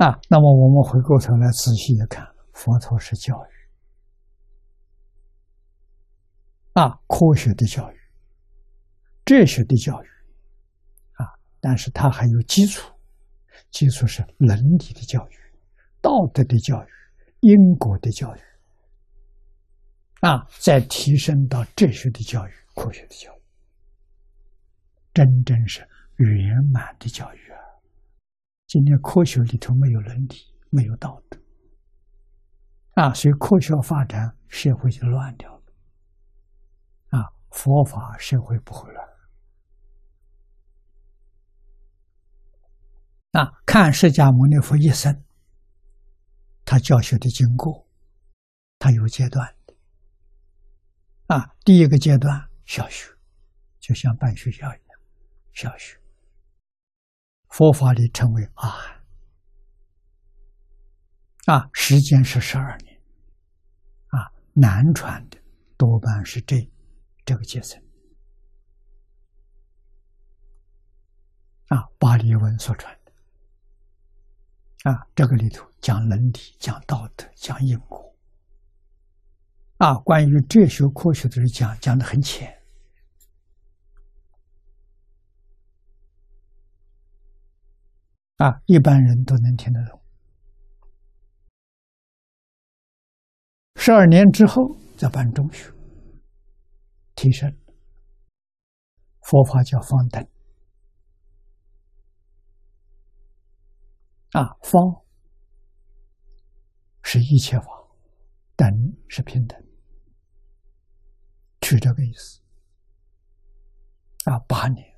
[0.00, 3.52] 啊，那么我们回过头来仔细一看，佛陀是教育，
[6.72, 8.00] 啊，科学的教育，
[9.26, 10.06] 哲学的教育，
[11.16, 11.28] 啊，
[11.60, 12.90] 但是它还有基础，
[13.70, 15.36] 基础是伦理的教育、
[16.00, 16.88] 道德的教育、
[17.40, 18.40] 因果的教育，
[20.20, 23.40] 啊，再提升到哲学的教育、科学的教育，
[25.12, 25.86] 真正是
[26.16, 27.59] 圆满的教育啊。
[28.70, 30.36] 今天科学里头没有伦理，
[30.70, 31.36] 没有道德，
[32.92, 35.62] 啊，所以科学发展，社会就乱掉了。
[37.08, 39.08] 啊，佛法社会不会乱。
[43.32, 45.24] 啊，看释迦牟尼佛一生，
[46.64, 47.88] 他教学的经过，
[48.78, 49.74] 他有阶段的。
[51.26, 53.12] 啊，第一个阶段小学，
[53.80, 55.00] 就像办学校一样，
[55.54, 55.98] 小学。
[57.50, 59.04] 佛法里称为阿含，
[61.46, 62.98] 啊，时间是十二年，
[64.06, 65.36] 啊，南传的
[65.76, 66.70] 多半是这
[67.24, 67.82] 这个阶层，
[71.66, 73.12] 啊，巴利文所传的，
[74.90, 78.14] 啊，这个里头讲伦理、讲道德、讲因果，
[79.78, 82.59] 啊，关于哲学、科学的人讲讲的很浅。
[88.40, 90.00] 啊，一般人都能听得懂。
[93.76, 94.62] 十二年之后
[94.96, 95.70] 再办中学，
[97.14, 97.54] 提升。
[99.20, 100.26] 佛法叫方等。
[104.30, 105.04] 啊，方
[107.02, 107.66] 是一切法，
[108.56, 108.66] 等
[109.06, 109.62] 是平等，
[111.60, 112.40] 取这个意思。
[114.24, 114.89] 啊，八年。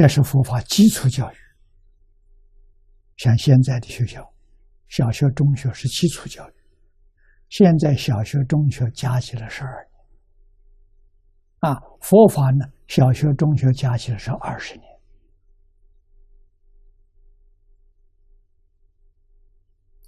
[0.00, 1.36] 这是佛法基础教育，
[3.18, 4.32] 像现在的学校，
[4.88, 6.54] 小学、中学是基础教育。
[7.50, 15.00] 现在小学、中学加起来十二年，啊，佛法呢，小学、中学加起来是二十年，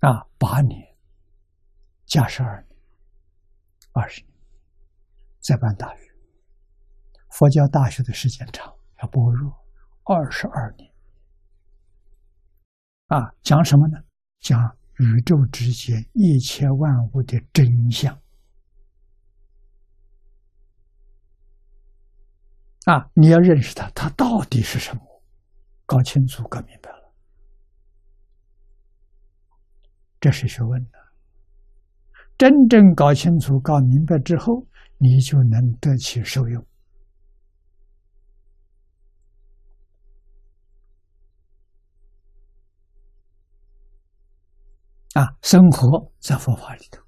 [0.00, 0.80] 啊，八年
[2.06, 2.78] 加十二年，
[3.92, 4.32] 二十年，
[5.40, 6.10] 再办大学。
[7.28, 9.61] 佛教大学的时间长，要薄弱。
[10.04, 10.90] 二十二年，
[13.06, 13.98] 啊，讲什么呢？
[14.40, 18.16] 讲宇宙之间一切万物的真相。
[22.84, 25.02] 啊，你要认识它，它到底是什么？
[25.86, 27.12] 搞清楚、搞明白了，
[30.18, 30.98] 这是学问的。
[32.38, 34.66] 真正搞清楚、搞明白之后，
[34.98, 36.66] 你就能得其受用。
[45.14, 47.02] 啊，生活在佛法里头，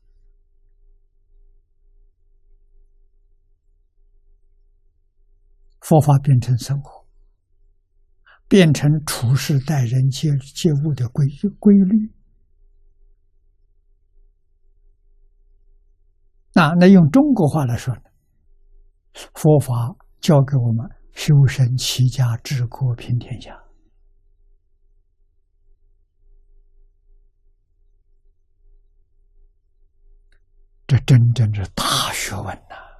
[5.80, 7.06] 佛法变成生活，
[8.46, 11.26] 变成处事待人接接物的规
[11.58, 12.12] 规律。
[16.52, 18.02] 那，那用中国话来说呢，
[19.34, 23.63] 佛法教给我们修身齐家治国平天下。
[31.06, 32.93] 真正是大学问呐！